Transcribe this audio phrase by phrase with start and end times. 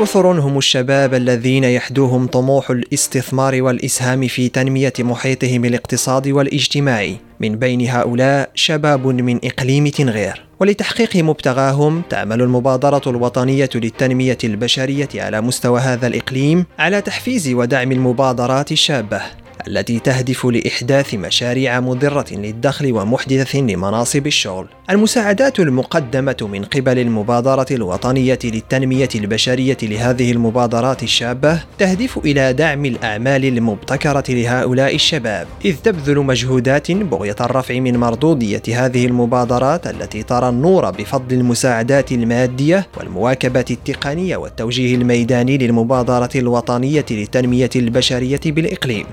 [0.00, 7.88] كثر هم الشباب الذين يحدوهم طموح الاستثمار والإسهام في تنمية محيطهم الاقتصادي والاجتماعي من بين
[7.88, 10.44] هؤلاء شباب من إقليم تنغير.
[10.60, 18.72] ولتحقيق مبتغاهم تعمل المبادرة الوطنية للتنمية البشرية على مستوى هذا الإقليم على تحفيز ودعم المبادرات
[18.72, 19.20] الشابة.
[19.68, 24.66] التي تهدف لإحداث مشاريع مضرة للدخل ومحدثة لمناصب الشغل.
[24.90, 33.44] المساعدات المقدمة من قبل المبادرة الوطنية للتنمية البشرية لهذه المبادرات الشابة تهدف إلى دعم الأعمال
[33.44, 40.90] المبتكرة لهؤلاء الشباب، إذ تبذل مجهودات بغية الرفع من مردودية هذه المبادرات التي ترى النور
[40.90, 49.06] بفضل المساعدات المادية والمواكبة التقنية والتوجيه الميداني للمبادرة الوطنية للتنمية البشرية بالإقليم.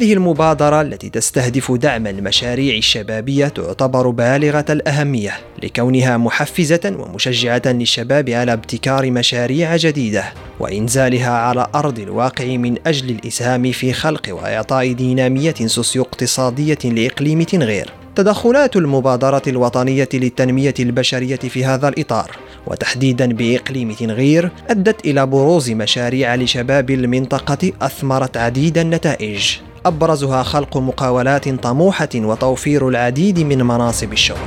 [0.00, 8.52] هذه المبادرة التي تستهدف دعم المشاريع الشبابية تعتبر بالغة الأهمية لكونها محفزة ومشجعة للشباب على
[8.52, 10.24] ابتكار مشاريع جديدة
[10.60, 17.90] وإنزالها على أرض الواقع من أجل الإسهام في خلق وإعطاء دينامية سوسيو اقتصادية لإقليم تنغير
[18.16, 22.30] تدخلات المبادرة الوطنية للتنمية البشرية في هذا الإطار
[22.66, 29.56] وتحديدا بإقليم تنغير أدت إلى بروز مشاريع لشباب المنطقة أثمرت عديد النتائج.
[29.86, 34.38] أبرزها خلق مقاولات طموحة وتوفير العديد من مناصب الشغل.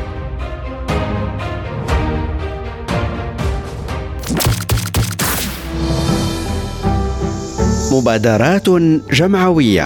[7.91, 8.69] مبادرات
[9.11, 9.85] جمعوية.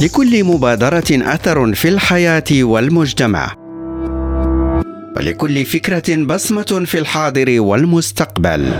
[0.00, 3.54] لكل مبادرة أثر في الحياة والمجتمع.
[5.16, 8.72] ولكل فكرة بصمة في الحاضر والمستقبل.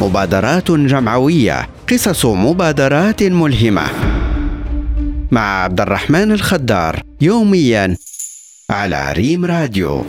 [0.00, 1.77] مبادرات جمعوية.
[1.90, 3.82] قصص مبادرات ملهمة
[5.30, 7.96] مع عبد الرحمن الخدار يوميا
[8.70, 10.04] على ريم راديو.